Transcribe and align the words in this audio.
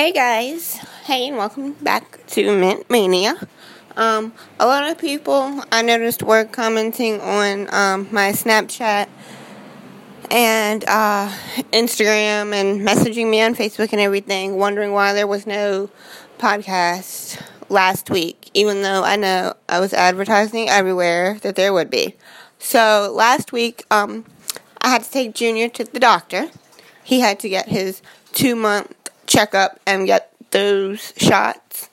Hey 0.00 0.12
guys, 0.12 0.76
hey 1.04 1.28
and 1.28 1.36
welcome 1.36 1.72
back 1.74 2.26
to 2.28 2.58
Mint 2.58 2.88
Mania. 2.88 3.34
Um, 3.98 4.32
a 4.58 4.64
lot 4.64 4.90
of 4.90 4.96
people 4.96 5.62
I 5.70 5.82
noticed 5.82 6.22
were 6.22 6.46
commenting 6.46 7.20
on 7.20 7.68
um, 7.70 8.08
my 8.10 8.32
Snapchat 8.32 9.10
and 10.30 10.84
uh, 10.88 11.30
Instagram 11.74 12.54
and 12.54 12.80
messaging 12.80 13.28
me 13.28 13.42
on 13.42 13.54
Facebook 13.54 13.92
and 13.92 14.00
everything, 14.00 14.56
wondering 14.56 14.92
why 14.92 15.12
there 15.12 15.26
was 15.26 15.46
no 15.46 15.90
podcast 16.38 17.38
last 17.68 18.08
week, 18.08 18.50
even 18.54 18.80
though 18.80 19.04
I 19.04 19.16
know 19.16 19.52
I 19.68 19.80
was 19.80 19.92
advertising 19.92 20.70
everywhere 20.70 21.38
that 21.42 21.56
there 21.56 21.74
would 21.74 21.90
be. 21.90 22.16
So 22.58 23.12
last 23.14 23.52
week, 23.52 23.84
um, 23.90 24.24
I 24.80 24.88
had 24.88 25.02
to 25.02 25.10
take 25.10 25.34
Junior 25.34 25.68
to 25.68 25.84
the 25.84 26.00
doctor. 26.00 26.48
He 27.04 27.20
had 27.20 27.38
to 27.40 27.50
get 27.50 27.68
his 27.68 28.00
two 28.32 28.56
month 28.56 28.94
checkup 29.30 29.80
and 29.86 30.06
get 30.06 30.32
those 30.50 31.14
shots. 31.16 31.88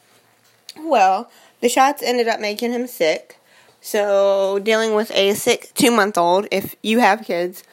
Well, 0.76 1.32
the 1.62 1.70
shots 1.70 2.04
ended 2.04 2.28
up 2.28 2.40
making 2.40 2.72
him 2.72 2.88
sick. 2.88 3.40
So, 3.80 4.60
dealing 4.60 4.96
with 4.96 5.12
a 5.12 5.34
sick 5.36 5.72
two 5.76 5.92
month 5.92 6.18
old, 6.18 6.48
if 6.52 6.76
you 6.82 7.00
have 7.00 7.24
kids, 7.24 7.64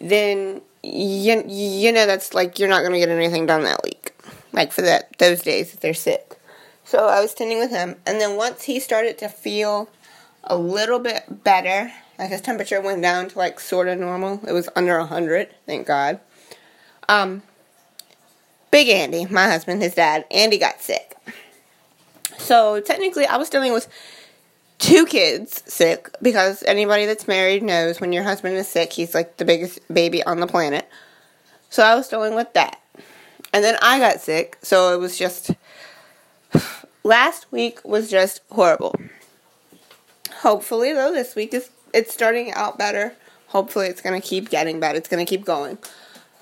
then 0.00 0.62
you, 0.82 1.44
you 1.46 1.92
know 1.92 2.06
that's 2.06 2.34
like 2.34 2.58
you're 2.58 2.68
not 2.68 2.80
going 2.80 2.94
to 2.94 2.98
get 2.98 3.10
anything 3.10 3.46
done 3.46 3.62
that 3.64 3.82
week. 3.84 4.12
Like 4.52 4.72
for 4.72 4.82
that 4.82 5.16
those 5.18 5.42
days 5.42 5.70
that 5.70 5.80
they're 5.80 5.94
sick. 5.94 6.38
So, 6.84 7.06
I 7.06 7.20
was 7.20 7.34
tending 7.34 7.58
with 7.58 7.70
him. 7.70 7.96
And 8.06 8.20
then 8.20 8.36
once 8.36 8.64
he 8.64 8.80
started 8.80 9.18
to 9.18 9.28
feel 9.28 9.88
a 10.44 10.56
little 10.56 10.98
bit 10.98 11.44
better, 11.44 11.92
like 12.18 12.30
his 12.30 12.40
temperature 12.40 12.80
went 12.80 13.02
down 13.02 13.28
to 13.28 13.38
like 13.38 13.60
sort 13.60 13.88
of 13.88 13.98
normal, 13.98 14.40
it 14.46 14.52
was 14.52 14.68
under 14.74 14.98
100, 14.98 15.54
thank 15.66 15.86
God. 15.86 16.18
Um, 17.08 17.42
Big 18.72 18.88
Andy, 18.88 19.26
my 19.26 19.44
husband, 19.48 19.82
his 19.82 19.94
dad, 19.94 20.24
Andy 20.30 20.58
got 20.58 20.80
sick. 20.80 21.14
So 22.38 22.80
technically, 22.80 23.26
I 23.26 23.36
was 23.36 23.50
dealing 23.50 23.74
with 23.74 23.86
two 24.78 25.04
kids 25.06 25.62
sick 25.66 26.08
because 26.22 26.64
anybody 26.64 27.04
that's 27.04 27.28
married 27.28 27.62
knows 27.62 28.00
when 28.00 28.14
your 28.14 28.24
husband 28.24 28.56
is 28.56 28.66
sick, 28.66 28.94
he's 28.94 29.14
like 29.14 29.36
the 29.36 29.44
biggest 29.44 29.78
baby 29.92 30.24
on 30.24 30.40
the 30.40 30.46
planet. 30.46 30.88
So 31.68 31.82
I 31.82 31.94
was 31.94 32.08
dealing 32.08 32.34
with 32.34 32.52
that. 32.54 32.80
And 33.52 33.62
then 33.62 33.76
I 33.82 33.98
got 33.98 34.20
sick, 34.20 34.58
so 34.62 34.94
it 34.94 34.98
was 34.98 35.18
just. 35.18 35.52
Last 37.04 37.50
week 37.52 37.80
was 37.84 38.10
just 38.10 38.40
horrible. 38.50 38.94
Hopefully, 40.40 40.94
though, 40.94 41.12
this 41.12 41.34
week 41.34 41.52
is 41.52 41.68
it's 41.92 42.14
starting 42.14 42.52
out 42.52 42.78
better. 42.78 43.12
Hopefully, 43.48 43.88
it's 43.88 44.00
gonna 44.00 44.20
keep 44.20 44.48
getting 44.48 44.80
better. 44.80 44.96
It's 44.96 45.08
gonna 45.08 45.26
keep 45.26 45.44
going. 45.44 45.76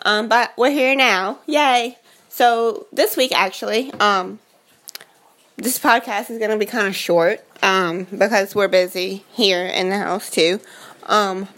Um, 0.04 0.28
but 0.28 0.52
we're 0.56 0.70
here 0.70 0.94
now. 0.94 1.40
Yay! 1.46 1.98
So 2.32 2.86
this 2.92 3.16
week, 3.16 3.32
actually, 3.32 3.92
um, 3.94 4.38
this 5.56 5.80
podcast 5.80 6.30
is 6.30 6.38
going 6.38 6.52
to 6.52 6.56
be 6.56 6.64
kind 6.64 6.86
of 6.86 6.94
short 6.94 7.44
um, 7.60 8.04
because 8.04 8.54
we're 8.54 8.68
busy 8.68 9.24
here 9.32 9.66
in 9.66 9.90
the 9.90 9.98
house 9.98 10.30
too. 10.30 10.60
Um, 11.06 11.48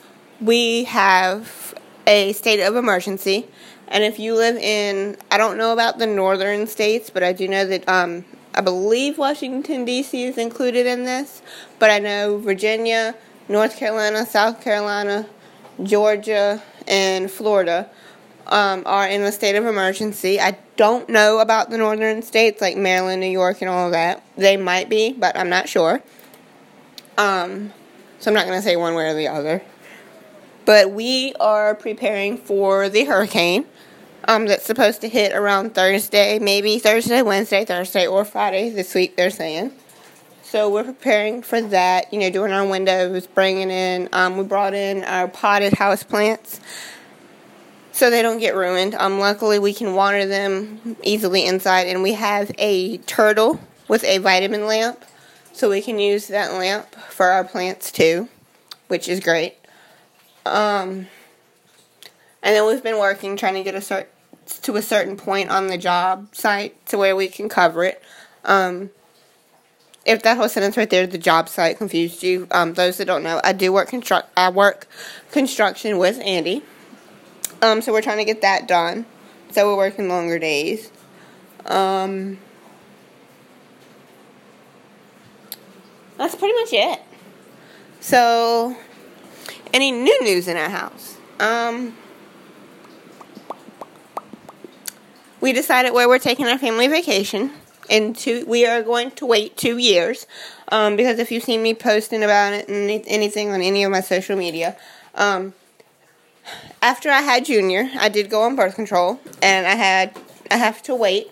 we 0.41 0.85
have 0.85 1.75
a 2.07 2.33
state 2.33 2.61
of 2.61 2.75
emergency, 2.75 3.47
and 3.87 4.03
if 4.03 4.19
you 4.19 4.35
live 4.35 4.57
in, 4.57 5.19
I 5.31 5.37
don't 5.37 5.59
know 5.59 5.75
about 5.75 5.99
the 5.99 6.07
northern 6.07 6.67
states, 6.67 7.11
but 7.11 7.23
I 7.23 7.35
do 7.35 7.47
know 7.47 7.67
that 7.67 7.87
um, 7.87 8.25
I 8.55 8.63
believe 8.63 9.19
Washington 9.19 9.85
D.C. 9.85 10.25
is 10.25 10.39
included 10.39 10.87
in 10.87 11.05
this. 11.05 11.43
But 11.79 11.91
I 11.91 11.99
know 11.99 12.39
Virginia, 12.39 13.15
North 13.47 13.77
Carolina, 13.77 14.25
South 14.25 14.63
Carolina, 14.63 15.27
Georgia, 15.83 16.63
and 16.89 17.31
Florida 17.31 17.91
um, 18.47 18.83
are 18.87 19.07
in 19.07 19.23
a 19.23 19.33
state 19.33 19.57
of 19.57 19.65
emergency. 19.67 20.41
I 20.41 20.59
don't 20.77 21.09
know 21.09 21.39
about 21.39 21.71
the 21.71 21.79
northern 21.79 22.23
states 22.23 22.61
like 22.61 22.77
Maryland, 22.77 23.21
New 23.21 23.29
York, 23.29 23.61
and 23.63 23.69
all 23.71 23.91
that. 23.91 24.25
They 24.37 24.57
might 24.57 24.89
be, 24.89 25.13
but 25.13 25.37
I'm 25.37 25.49
not 25.49 25.69
sure. 25.69 26.03
Um, 27.19 27.73
so 28.19 28.31
I'm 28.31 28.35
not 28.35 28.47
going 28.47 28.59
to 28.59 28.63
say 28.63 28.77
one 28.77 28.95
way 28.95 29.11
or 29.11 29.15
the 29.15 29.29
other. 29.29 29.63
But 30.65 30.93
we 30.93 31.35
are 31.41 31.75
preparing 31.75 32.39
for 32.39 32.89
the 32.89 33.05
hurricane 33.05 33.65
um, 34.29 34.47
that's 34.47 34.65
supposed 34.65 35.01
to 35.01 35.09
hit 35.09 35.33
around 35.33 35.75
Thursday, 35.75 36.39
maybe 36.39 36.79
Thursday, 36.79 37.23
Wednesday, 37.23 37.65
Thursday, 37.65 38.07
or 38.07 38.25
Friday 38.25 38.71
this 38.71 38.95
week, 38.95 39.17
they're 39.17 39.31
saying. 39.31 39.73
So 40.43 40.69
we're 40.69 40.85
preparing 40.85 41.43
for 41.43 41.61
that, 41.61 42.13
you 42.13 42.21
know, 42.21 42.31
doing 42.31 42.53
our 42.53 42.67
windows, 42.67 43.27
bringing 43.27 43.71
in, 43.71 44.09
um, 44.13 44.37
we 44.37 44.45
brought 44.45 44.75
in 44.75 45.03
our 45.05 45.27
potted 45.27 45.73
house 45.73 46.03
plants 46.03 46.61
so 47.93 48.11
they 48.11 48.23
don't 48.23 48.39
get 48.39 48.55
ruined. 48.55 48.95
Um, 48.95 49.19
luckily, 49.19 49.59
we 49.59 49.75
can 49.75 49.95
water 49.95 50.27
them 50.27 50.97
easily 51.03 51.47
inside, 51.47 51.87
and 51.87 52.03
we 52.03 52.15
have 52.15 52.51
a 52.59 52.99
turtle 52.99 53.61
with 53.89 54.03
a 54.05 54.19
vitamin 54.19 54.67
lamp, 54.67 55.05
so 55.53 55.71
we 55.71 55.83
can 55.83 55.99
use 55.99 56.29
that 56.29 56.53
lamp 56.53 56.95
for 57.11 57.27
our 57.27 57.45
plants 57.45 57.93
too, 57.93 58.29
which 58.89 59.09
is 59.09 59.21
great. 59.21 59.57
Um, 60.47 61.07
and 62.43 62.57
then 62.57 62.67
we've 62.67 62.83
been 62.83 62.99
working 62.99 63.37
trying 63.37 63.55
to 63.55 63.63
get 63.63 63.75
a 63.75 63.79
cert- 63.79 64.07
to 64.63 64.77
a 64.77 64.83
certain 64.83 65.17
point 65.17 65.51
on 65.51 65.69
the 65.69 65.79
job 65.79 66.35
site 66.35 66.85
to 66.87 66.99
where 66.99 67.15
we 67.15 67.29
can 67.29 67.49
cover 67.49 67.85
it. 67.85 68.03
Um, 68.45 68.91
if 70.05 70.23
that 70.23 70.37
whole 70.37 70.49
sentence 70.49 70.77
right 70.77 70.91
there, 70.91 71.07
the 71.07 71.19
job 71.19 71.49
site 71.49 71.79
confused 71.79 72.23
you, 72.23 72.49
um, 72.51 72.75
those 72.75 72.97
that 72.97 73.05
don't 73.05 73.23
know, 73.23 73.41
I 73.45 73.53
do 73.53 73.73
work 73.73 73.89
construct. 73.89 74.31
I 74.37 74.51
work 74.51 74.89
construction 75.31 75.99
with 75.99 76.19
Andy. 76.21 76.63
Um, 77.61 77.81
so 77.81 77.93
we're 77.93 78.03
trying 78.03 78.19
to 78.19 78.25
get 78.25 78.43
that 78.43 78.67
done. 78.67 79.07
So 79.51 79.67
we're 79.69 79.77
working 79.77 80.09
longer 80.09 80.39
days. 80.39 80.91
Um, 81.67 82.39
that's 86.17 86.35
pretty 86.35 86.55
much 86.55 86.73
it. 86.73 87.01
So, 88.01 88.77
any 89.73 89.93
new 89.93 90.19
news 90.23 90.49
in 90.49 90.57
our 90.57 90.69
house? 90.69 91.17
Um, 91.39 91.97
we 95.41 95.53
decided 95.53 95.93
where 95.93 96.09
we're 96.09 96.19
taking 96.19 96.47
our 96.47 96.59
family 96.59 96.89
vacation. 96.89 97.53
And 97.91 98.17
two, 98.17 98.45
we 98.47 98.65
are 98.65 98.83
going 98.83 99.11
to 99.13 99.27
wait 99.27 99.57
two 99.57 99.77
years. 99.77 100.27
Um, 100.69 100.97
because 100.97 101.19
if 101.19 101.31
you've 101.31 101.45
seen 101.45 101.63
me 101.63 101.75
posting 101.75 102.23
about 102.23 102.55
it 102.55 102.69
and 102.69 102.91
anything 103.07 103.51
on 103.51 103.61
any 103.61 103.85
of 103.85 103.91
my 103.91 104.01
social 104.01 104.37
media, 104.37 104.77
um, 105.15 105.53
after 106.81 107.11
I 107.11 107.21
had 107.21 107.45
Junior, 107.45 107.91
I 107.99 108.09
did 108.09 108.31
go 108.31 108.43
on 108.43 108.57
birth 108.57 108.75
control, 108.75 109.21
and 109.41 109.67
I 109.67 109.75
had 109.75 110.19
I 110.51 110.57
have 110.57 110.83
to 110.83 110.95
wait 110.95 111.31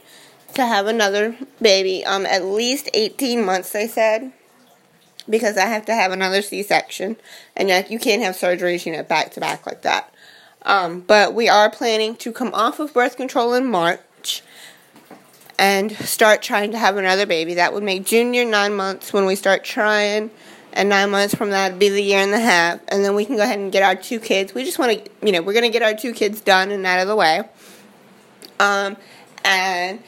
to 0.55 0.67
have 0.67 0.87
another 0.87 1.37
baby. 1.61 2.05
Um, 2.05 2.27
at 2.27 2.45
least 2.45 2.89
eighteen 2.95 3.45
months, 3.45 3.73
they 3.73 3.87
said, 3.87 4.33
because 5.29 5.57
I 5.57 5.67
have 5.67 5.85
to 5.87 5.95
have 5.95 6.13
another 6.13 6.43
C-section, 6.43 7.17
and 7.57 7.69
you 7.91 7.99
can't 7.99 8.23
have 8.23 8.35
surgeries, 8.35 8.87
you 8.87 8.93
know, 8.93 9.03
back 9.03 9.33
to 9.33 9.41
back 9.41 9.67
like 9.67 9.83
that. 9.83 10.13
Um, 10.63 11.01
but 11.01 11.35
we 11.35 11.49
are 11.49 11.71
planning 11.71 12.17
to 12.17 12.33
come 12.33 12.53
off 12.53 12.81
of 12.81 12.93
birth 12.93 13.17
control 13.17 13.55
in 13.55 13.67
March 13.67 14.43
and 15.59 15.93
start 15.93 16.43
trying 16.43 16.73
to 16.73 16.79
have 16.79 16.97
another 16.97 17.27
baby. 17.27 17.55
That 17.55 17.73
would 17.73 17.83
make 17.83 18.05
Junior 18.05 18.45
nine 18.45 18.75
months 18.75 19.13
when 19.13 19.27
we 19.27 19.37
start 19.37 19.65
trying 19.65 20.31
and 20.73 20.89
nine 20.89 21.11
months 21.11 21.35
from 21.35 21.51
that 21.51 21.79
be 21.79 21.89
the 21.89 22.03
year 22.03 22.19
and 22.19 22.33
a 22.33 22.41
half, 22.41 22.81
and 22.89 23.05
then 23.05 23.15
we 23.15 23.25
can 23.25 23.37
go 23.37 23.43
ahead 23.43 23.59
and 23.59 23.73
get 23.73 23.83
our 23.83 23.95
two 23.95 24.21
kids. 24.21 24.55
We 24.55 24.65
just 24.65 24.79
want 24.79 25.05
to, 25.05 25.11
you 25.27 25.33
know, 25.33 25.43
we're 25.43 25.55
gonna 25.55 25.71
get 25.71 25.83
our 25.83 25.95
two 25.95 26.13
kids 26.13 26.41
done 26.41 26.71
and 26.71 26.85
out 26.87 27.01
of 27.01 27.09
the 27.09 27.17
way. 27.17 27.43
Um, 28.59 28.97
and 29.45 30.03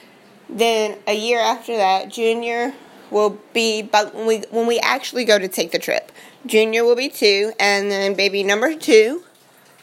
then 0.49 0.99
a 1.06 1.15
year 1.15 1.41
after 1.41 1.77
that, 1.77 2.11
Junior 2.11 2.75
will 3.11 3.39
be, 3.53 3.83
but 3.83 4.15
when 4.15 4.27
we 4.27 4.39
when 4.50 4.67
we 4.67 4.78
actually 4.78 5.25
go 5.25 5.39
to 5.39 5.49
take 5.49 5.73
the 5.73 5.78
trip, 5.78 6.12
Junior 6.47 6.84
will 6.84 6.97
be 6.97 7.09
two, 7.09 7.53
and 7.59 7.91
then 7.91 8.15
baby 8.15 8.43
number 8.43 8.75
two 8.75 9.23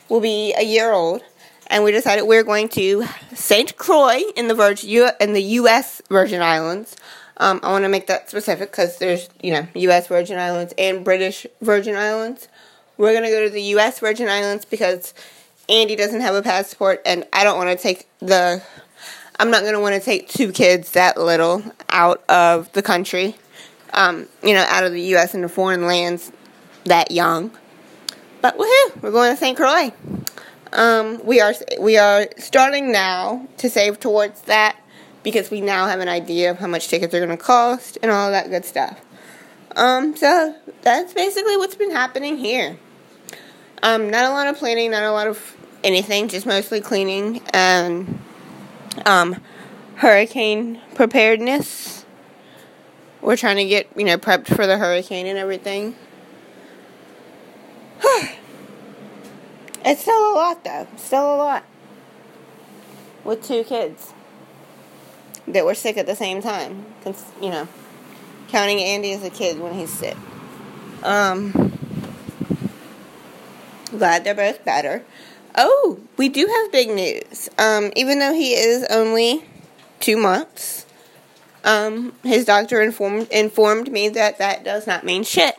will 0.07 0.21
be 0.21 0.53
a 0.57 0.63
year 0.63 0.91
old. 0.91 1.21
And 1.67 1.83
we 1.83 1.91
decided 1.91 2.23
we 2.23 2.29
we're 2.29 2.43
going 2.43 2.67
to 2.69 3.05
St. 3.35 3.77
Croix 3.77 4.23
in 4.35 4.47
the 4.47 4.55
Virgin 4.55 5.11
in 5.19 5.33
the 5.33 5.43
U.S. 5.43 6.01
Virgin 6.09 6.41
Islands 6.41 6.95
um, 7.39 7.59
I 7.63 7.71
want 7.71 7.85
to 7.85 7.89
make 7.89 8.07
that 8.07 8.29
specific 8.29 8.71
because 8.71 8.97
there's, 8.97 9.29
you 9.41 9.53
know, 9.53 9.67
U.S. 9.73 10.07
Virgin 10.07 10.37
Islands 10.37 10.73
and 10.77 11.05
British 11.05 11.47
Virgin 11.61 11.95
Islands. 11.95 12.49
We're 12.97 13.13
going 13.13 13.23
to 13.23 13.29
go 13.29 13.45
to 13.45 13.49
the 13.49 13.61
U.S. 13.61 13.99
Virgin 13.99 14.27
Islands 14.27 14.65
because 14.65 15.13
Andy 15.69 15.95
doesn't 15.95 16.19
have 16.19 16.35
a 16.35 16.41
passport 16.41 17.01
and 17.05 17.25
I 17.31 17.45
don't 17.45 17.57
want 17.57 17.69
to 17.77 17.81
take 17.81 18.07
the. 18.19 18.61
I'm 19.39 19.51
not 19.51 19.61
going 19.61 19.73
to 19.73 19.79
want 19.79 19.95
to 19.95 20.01
take 20.01 20.27
two 20.27 20.51
kids 20.51 20.91
that 20.91 21.17
little 21.17 21.63
out 21.87 22.21
of 22.27 22.69
the 22.73 22.81
country, 22.81 23.37
um, 23.93 24.27
you 24.43 24.53
know, 24.53 24.65
out 24.67 24.83
of 24.83 24.91
the 24.91 25.01
U.S. 25.01 25.33
into 25.33 25.47
foreign 25.47 25.87
lands 25.87 26.33
that 26.83 27.09
young. 27.09 27.51
But 28.41 28.57
woohoo, 28.57 29.01
we're 29.01 29.11
going 29.11 29.31
to 29.31 29.37
St. 29.37 29.55
Croix. 29.55 29.93
Um, 30.73 31.25
we 31.25 31.39
are 31.39 31.53
we 31.79 31.97
are 31.97 32.27
starting 32.37 32.91
now 32.91 33.47
to 33.57 33.69
save 33.69 33.97
towards 33.99 34.41
that 34.43 34.77
because 35.23 35.51
we 35.51 35.61
now 35.61 35.87
have 35.87 35.99
an 35.99 36.09
idea 36.09 36.51
of 36.51 36.59
how 36.59 36.67
much 36.67 36.87
tickets 36.87 37.13
are 37.13 37.19
going 37.19 37.29
to 37.29 37.37
cost 37.37 37.97
and 38.01 38.11
all 38.11 38.31
that 38.31 38.49
good 38.49 38.65
stuff. 38.65 39.01
Um, 39.75 40.15
so 40.15 40.55
that's 40.81 41.13
basically 41.13 41.57
what's 41.57 41.75
been 41.75 41.91
happening 41.91 42.37
here. 42.37 42.77
Um, 43.83 44.09
not 44.09 44.25
a 44.25 44.29
lot 44.29 44.47
of 44.47 44.57
planning, 44.57 44.91
not 44.91 45.03
a 45.03 45.11
lot 45.11 45.27
of 45.27 45.55
anything, 45.83 46.27
just 46.27 46.45
mostly 46.45 46.81
cleaning 46.81 47.41
and 47.53 48.19
um, 49.05 49.41
hurricane 49.95 50.81
preparedness. 50.95 52.05
We're 53.21 53.37
trying 53.37 53.57
to 53.57 53.65
get, 53.65 53.87
you 53.95 54.05
know, 54.05 54.17
prepped 54.17 54.47
for 54.47 54.65
the 54.65 54.77
hurricane 54.77 55.27
and 55.27 55.37
everything. 55.37 55.95
it's 59.85 60.01
still 60.01 60.33
a 60.33 60.35
lot, 60.35 60.63
though. 60.63 60.87
Still 60.95 61.35
a 61.35 61.37
lot. 61.37 61.63
With 63.25 63.43
two 63.43 63.65
kids 63.65 64.13
that 65.49 65.65
were 65.65 65.75
sick 65.75 65.97
at 65.97 66.05
the 66.05 66.15
same 66.15 66.41
time. 66.41 66.85
You 67.41 67.49
know, 67.49 67.67
counting 68.47 68.79
Andy 68.79 69.11
as 69.13 69.23
a 69.23 69.29
kid 69.29 69.59
when 69.59 69.73
he's 69.73 69.91
sick. 69.91 70.17
Um, 71.03 71.51
glad 73.91 74.23
they're 74.23 74.35
both 74.35 74.63
better. 74.65 75.03
Oh, 75.55 75.99
we 76.17 76.29
do 76.29 76.45
have 76.45 76.71
big 76.71 76.89
news. 76.89 77.49
Um, 77.57 77.91
even 77.95 78.19
though 78.19 78.33
he 78.33 78.53
is 78.53 78.85
only 78.89 79.43
two 79.99 80.17
months, 80.17 80.85
um, 81.63 82.13
his 82.23 82.45
doctor 82.45 82.81
informed 82.81 83.27
informed 83.29 83.91
me 83.91 84.09
that 84.09 84.37
that 84.37 84.63
does 84.63 84.87
not 84.87 85.03
mean 85.03 85.23
shit. 85.23 85.55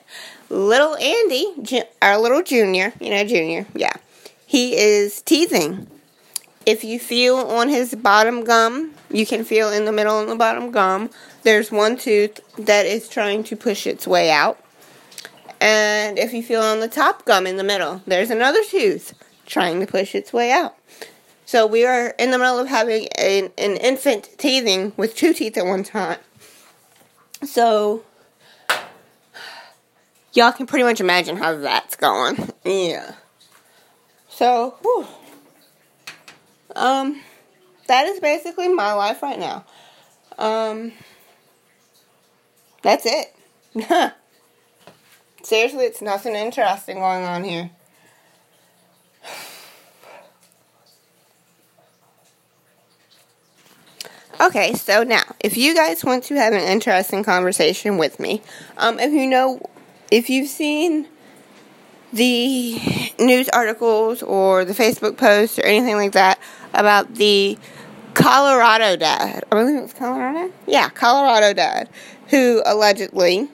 Little 0.49 0.97
Andy, 0.97 1.83
our 2.03 2.19
little 2.19 2.43
junior, 2.43 2.93
you 3.01 3.11
know, 3.11 3.25
junior, 3.25 3.67
yeah, 3.75 3.93
he 4.47 4.77
is 4.77 5.23
teething. 5.23 5.87
If 6.71 6.85
you 6.85 7.01
feel 7.01 7.35
on 7.35 7.69
his 7.69 7.97
bottom 7.97 8.45
gum, 8.45 8.95
you 9.11 9.27
can 9.27 9.43
feel 9.43 9.71
in 9.71 9.87
the 9.87 9.91
middle 9.93 10.21
and 10.21 10.31
the 10.31 10.37
bottom 10.37 10.71
gum. 10.71 11.11
There's 11.43 11.73
one 11.73 11.97
tooth 11.97 12.39
that 12.59 12.87
is 12.87 13.09
trying 13.09 13.43
to 13.45 13.57
push 13.57 13.89
its 13.89 14.07
way 14.07 14.31
out. 14.31 14.57
And 15.61 16.17
if 16.17 16.33
you 16.33 16.45
feel 16.45 16.63
on 16.63 16.79
the 16.79 16.87
top 16.87 17.25
gum 17.25 17.45
in 17.45 17.57
the 17.57 17.65
middle, 17.65 18.03
there's 18.07 18.31
another 18.31 18.63
tooth 18.63 19.15
trying 19.47 19.81
to 19.81 19.87
push 19.87 20.15
its 20.15 20.33
way 20.33 20.53
out. 20.53 20.77
So 21.45 21.67
we 21.67 21.85
are 21.85 22.15
in 22.21 22.31
the 22.31 22.39
middle 22.39 22.61
of 22.61 22.69
having 22.69 23.09
an, 23.19 23.51
an 23.59 23.77
infant 23.77 24.31
teething 24.39 24.93
with 24.97 25.17
two 25.17 25.33
teeth 25.33 25.57
at 25.57 25.67
one 25.67 25.83
time. 25.83 26.21
So 27.43 28.05
y'all 30.35 30.53
can 30.53 30.67
pretty 30.67 30.85
much 30.85 31.01
imagine 31.01 31.37
how 31.37 31.57
that's 31.57 31.97
going. 31.97 32.49
Yeah. 32.65 33.15
So, 34.29 34.77
whew. 34.83 35.09
Um, 36.77 37.21
that 37.87 38.07
is 38.07 38.21
basically 38.21 38.69
my 38.69 38.93
life 38.93 39.23
right 39.23 39.39
now. 39.39 39.65
Um, 40.39 40.93
that's 42.83 43.07
it. 43.07 43.35
Seriously, 45.43 45.85
it's 45.85 46.03
nothing 46.03 46.35
interesting 46.35 46.97
going 46.97 47.25
on 47.25 47.45
here. 47.45 47.71
Okay, 54.41 54.73
so 54.73 55.03
now, 55.03 55.23
if 55.41 55.59
you 55.59 55.75
guys 55.75 56.03
want 56.03 56.25
to 56.25 56.35
have 56.37 56.55
an 56.55 56.63
interesting 56.63 57.23
conversation 57.23 57.99
with 57.99 58.19
me, 58.19 58.41
um, 58.79 58.99
if 58.99 59.13
you 59.13 59.27
know, 59.27 59.61
if 60.11 60.31
you've 60.31 60.49
seen 60.49 61.07
the 62.13 63.13
news 63.19 63.49
articles 63.51 64.23
or 64.23 64.65
the 64.65 64.73
Facebook 64.73 65.17
posts 65.17 65.59
or 65.59 65.63
anything 65.63 65.97
like 65.97 66.13
that 66.13 66.39
about 66.75 67.15
the 67.15 67.59
Colorado 68.15 68.97
dad, 68.97 69.45
I 69.51 69.55
believe 69.55 69.77
it 69.77 69.83
was 69.83 69.93
Colorado? 69.93 70.53
Yeah, 70.67 70.89
Colorado 70.89 71.53
dad, 71.53 71.89
who 72.29 72.63
allegedly, 72.67 73.49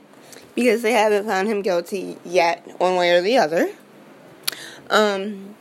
because 0.54 0.82
they 0.82 0.92
haven't 0.92 1.26
found 1.26 1.48
him 1.48 1.62
guilty 1.62 2.16
yet, 2.24 2.80
one 2.80 2.96
way 2.96 3.12
or 3.12 3.20
the 3.20 3.36
other, 3.36 3.68
um, 4.88 5.54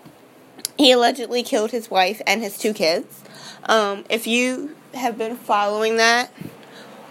he 0.77 0.91
allegedly 0.91 1.43
killed 1.43 1.71
his 1.71 1.89
wife 1.89 2.21
and 2.25 2.41
his 2.41 2.57
two 2.57 2.73
kids. 2.73 3.23
Um, 3.65 4.05
if 4.09 4.27
you 4.27 4.75
have 4.93 5.17
been 5.17 5.35
following 5.35 5.97
that, 5.97 6.29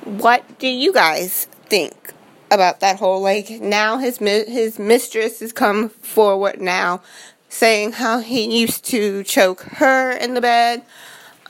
what 0.05 0.59
do 0.59 0.69
you 0.69 0.93
guys 0.93 1.47
think 1.67 2.14
about 2.55 2.81
that 2.81 2.99
whole 2.99 3.21
like 3.21 3.51
now 3.51 3.99
his 3.99 4.19
his 4.19 4.79
mistress 4.79 5.41
has 5.41 5.53
come 5.53 5.89
forward 5.89 6.61
now 6.61 7.03
saying 7.49 7.93
how 7.93 8.19
he 8.19 8.61
used 8.61 8.85
to 8.85 9.23
choke 9.23 9.63
her 9.63 10.11
in 10.13 10.35
the 10.35 10.41
bed. 10.41 10.83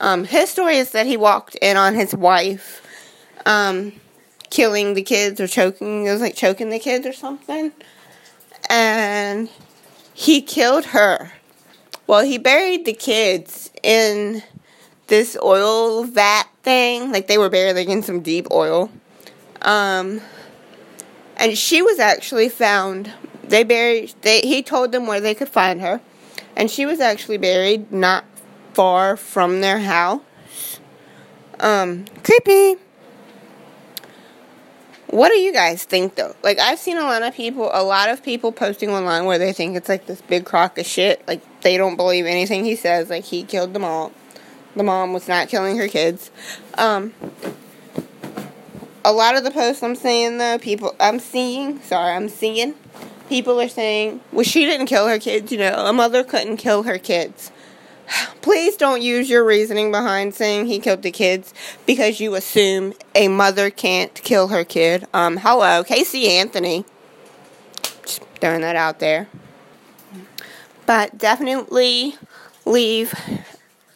Um, 0.01 0.25
his 0.25 0.51
story 0.51 0.77
is 0.77 0.91
that 0.91 1.07
he 1.07 1.17
walked 1.17 1.55
in 1.57 1.77
on 1.77 1.95
his 1.95 2.15
wife 2.15 2.83
um, 3.47 3.93
killing 4.51 4.95
the 4.95 5.03
kids 5.03 5.41
or 5.41 5.47
choking. 5.47 6.07
It 6.07 6.13
was 6.13 6.21
like 6.21 6.37
choking 6.37 6.71
the 6.71 6.79
kids 6.79 7.07
or 7.07 7.13
something, 7.13 7.73
and 8.69 9.49
he 10.13 10.43
killed 10.43 10.87
her. 10.87 11.33
Well, 12.07 12.23
he 12.23 12.37
buried 12.37 12.85
the 12.85 12.93
kids 12.93 13.71
in 13.83 14.43
this 15.07 15.37
oil 15.43 16.05
vat 16.05 16.45
thing. 16.63 17.13
Like 17.13 17.29
they 17.29 17.39
were 17.39 17.49
buried 17.49 17.77
like 17.77 17.89
in 17.89 18.03
some 18.03 18.21
deep 18.21 18.49
oil. 18.51 18.91
Um, 19.63 20.21
and 21.37 21.57
she 21.57 21.83
was 21.83 21.99
actually 21.99 22.49
found. 22.49 23.13
They 23.43 23.63
buried. 23.63 24.15
They 24.23 24.41
he 24.41 24.63
told 24.63 24.93
them 24.93 25.07
where 25.07 25.21
they 25.21 25.35
could 25.35 25.49
find 25.49 25.81
her, 25.81 26.01
and 26.57 26.71
she 26.71 26.87
was 26.87 27.01
actually 27.01 27.39
buried 27.39 27.93
not 27.93 28.25
far 28.73 29.17
from 29.17 29.61
their 29.61 29.81
house. 29.81 30.23
Um, 31.61 32.07
creepy. 32.23 32.81
What 35.09 35.29
do 35.29 35.37
you 35.37 35.53
guys 35.53 35.85
think 35.85 36.17
though? 36.17 36.35
Like 36.43 36.59
I've 36.59 36.79
seen 36.79 36.97
a 36.97 37.03
lot 37.03 37.23
of 37.23 37.35
people, 37.35 37.71
a 37.73 37.85
lot 37.85 38.11
of 38.11 38.23
people 38.23 38.51
posting 38.51 38.91
online 38.91 39.27
where 39.27 39.39
they 39.39 39.53
think 39.53 39.77
it's 39.77 39.89
like 39.89 40.07
this 40.07 40.21
big 40.23 40.45
crock 40.45 40.77
of 40.79 40.87
shit. 40.87 41.23
Like 41.29 41.61
they 41.61 41.77
don't 41.77 41.97
believe 41.97 42.27
anything 42.27 42.65
he 42.65 42.75
says. 42.75 43.11
Like 43.11 43.25
he 43.25 43.45
killed 43.45 43.75
them 43.75 43.85
all 43.85 44.13
the 44.77 44.83
mom 44.83 45.13
was 45.13 45.29
not 45.29 45.49
killing 45.49 45.77
her 45.79 45.89
kids. 45.89 46.31
Um, 46.77 47.13
a 49.05 49.13
lot 49.13 49.37
of 49.37 49.45
the 49.45 49.51
posts 49.51 49.83
I'm 49.83 49.95
seeing 49.95 50.39
though, 50.39 50.59
people 50.59 50.95
I'm 50.99 51.19
seeing, 51.19 51.81
sorry, 51.83 52.15
I'm 52.15 52.29
seeing, 52.29 52.75
people 53.29 53.61
are 53.61 53.69
saying, 53.69 54.21
well, 54.33 54.45
she 54.45 54.65
didn't 54.65 54.87
kill 54.87 55.09
her 55.09 55.19
kids. 55.19 55.53
You 55.53 55.59
know, 55.59 55.87
a 55.87 55.93
mother 55.93 56.25
couldn't 56.25 56.57
kill 56.57 56.85
her 56.85 56.99
kids. 56.99 57.51
Please 58.43 58.77
don't 58.77 59.03
use 59.03 59.29
your 59.31 59.45
reasoning 59.45 59.91
behind 59.91 60.35
saying 60.35 60.67
he 60.67 60.79
killed 60.79 61.03
the 61.03 61.11
kids 61.11 61.55
because 61.87 62.21
you 62.21 62.35
assume 62.35 62.95
a 63.15 63.29
mother 63.29 63.71
can't 63.71 64.15
kill 64.15 64.49
her 64.49 64.65
kid. 64.65 65.07
Um, 65.13 65.39
hello, 65.39 65.85
Casey 65.85 66.29
Anthony. 66.29 66.85
Just 68.03 68.23
throwing 68.41 68.61
that 68.61 68.77
out 68.77 68.99
there. 68.99 69.29
But 70.87 71.17
definitely 71.17 72.17
leave 72.67 73.15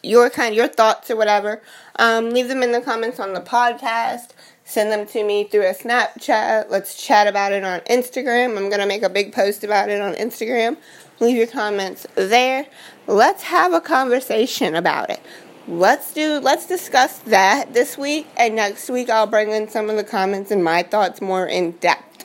your 0.01 0.29
kind, 0.29 0.55
your 0.55 0.67
thoughts 0.67 1.11
or 1.11 1.15
whatever. 1.15 1.61
Um, 1.97 2.31
leave 2.31 2.47
them 2.47 2.63
in 2.63 2.71
the 2.71 2.81
comments 2.81 3.19
on 3.19 3.33
the 3.33 3.41
podcast. 3.41 4.29
Send 4.69 4.91
them 4.91 5.07
to 5.07 5.23
me 5.23 5.45
through 5.45 5.65
a 5.65 5.73
Snapchat. 5.73 6.69
Let's 6.69 6.93
chat 6.93 7.25
about 7.25 7.53
it 7.53 7.63
on 7.63 7.79
Instagram. 7.89 8.55
I'm 8.55 8.69
gonna 8.69 8.85
make 8.85 9.01
a 9.01 9.09
big 9.09 9.33
post 9.33 9.63
about 9.63 9.89
it 9.89 9.99
on 9.99 10.13
Instagram. 10.13 10.77
Leave 11.19 11.37
your 11.37 11.47
comments 11.47 12.05
there. 12.13 12.67
Let's 13.07 13.41
have 13.43 13.73
a 13.73 13.81
conversation 13.81 14.75
about 14.75 15.09
it. 15.09 15.21
Let's 15.67 16.13
do. 16.13 16.39
Let's 16.39 16.67
discuss 16.67 17.17
that 17.19 17.73
this 17.73 17.97
week, 17.97 18.27
and 18.37 18.55
next 18.55 18.91
week 18.91 19.09
I'll 19.09 19.25
bring 19.25 19.49
in 19.49 19.69
some 19.69 19.89
of 19.89 19.95
the 19.95 20.03
comments 20.03 20.51
and 20.51 20.63
my 20.63 20.83
thoughts 20.83 21.19
more 21.19 21.47
in 21.47 21.71
depth. 21.71 22.23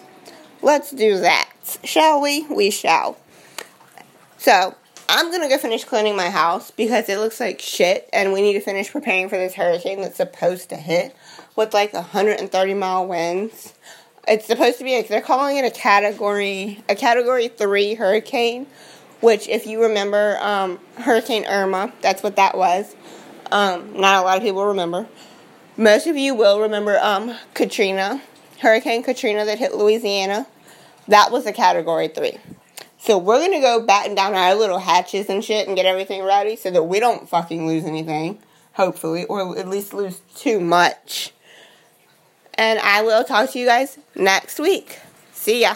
Let's 0.60 0.90
do 0.90 1.16
that, 1.20 1.50
shall 1.82 2.20
we? 2.20 2.46
We 2.50 2.70
shall. 2.70 3.16
So 4.36 4.74
I'm 5.08 5.30
gonna 5.30 5.48
go 5.48 5.58
finish 5.58 5.84
cleaning 5.84 6.16
my 6.16 6.30
house 6.30 6.70
because 6.70 7.08
it 7.08 7.18
looks 7.18 7.38
like 7.38 7.60
shit, 7.60 8.08
and 8.12 8.32
we 8.32 8.40
need 8.40 8.54
to 8.54 8.60
finish 8.60 8.90
preparing 8.90 9.28
for 9.28 9.36
this 9.36 9.54
hurricane 9.54 10.00
that's 10.00 10.16
supposed 10.16 10.70
to 10.70 10.76
hit 10.76 11.14
with 11.56 11.74
like 11.74 11.92
130 11.92 12.74
mile 12.74 13.06
winds. 13.06 13.74
It's 14.26 14.46
supposed 14.46 14.78
to 14.78 14.84
be 14.84 14.96
like 14.96 15.08
they're 15.08 15.20
calling 15.20 15.58
it 15.58 15.64
a 15.64 15.70
category 15.70 16.82
a 16.88 16.94
category 16.94 17.48
three 17.48 17.94
hurricane, 17.94 18.66
which 19.20 19.46
if 19.48 19.66
you 19.66 19.82
remember, 19.82 20.38
um, 20.40 20.78
Hurricane 20.96 21.44
Irma, 21.44 21.92
that's 22.00 22.22
what 22.22 22.36
that 22.36 22.56
was. 22.56 22.96
Um, 23.52 24.00
not 24.00 24.22
a 24.22 24.24
lot 24.24 24.38
of 24.38 24.42
people 24.42 24.64
remember. 24.64 25.06
Most 25.76 26.06
of 26.06 26.16
you 26.16 26.34
will 26.34 26.60
remember 26.60 26.98
um, 27.00 27.36
Katrina, 27.52 28.22
Hurricane 28.60 29.02
Katrina 29.02 29.44
that 29.44 29.58
hit 29.58 29.74
Louisiana. 29.74 30.46
That 31.08 31.30
was 31.30 31.44
a 31.44 31.52
category 31.52 32.08
three. 32.08 32.38
So 33.04 33.18
we're 33.18 33.38
gonna 33.38 33.60
go 33.60 33.82
batten 33.82 34.14
down 34.14 34.32
our 34.32 34.54
little 34.54 34.78
hatches 34.78 35.28
and 35.28 35.44
shit 35.44 35.68
and 35.68 35.76
get 35.76 35.84
everything 35.84 36.22
ready 36.22 36.56
so 36.56 36.70
that 36.70 36.84
we 36.84 37.00
don't 37.00 37.28
fucking 37.28 37.66
lose 37.66 37.84
anything, 37.84 38.38
hopefully, 38.72 39.26
or 39.26 39.58
at 39.58 39.68
least 39.68 39.92
lose 39.92 40.22
too 40.34 40.58
much. 40.58 41.34
And 42.54 42.78
I 42.78 43.02
will 43.02 43.22
talk 43.22 43.50
to 43.50 43.58
you 43.58 43.66
guys 43.66 43.98
next 44.14 44.58
week. 44.58 45.00
See 45.34 45.60
ya. 45.60 45.74